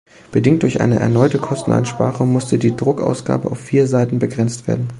[0.31, 4.89] Bedingt durch eine erneute Kosteneinsparung musste die Druckausgabe auf vier Seiten begrenzt werden.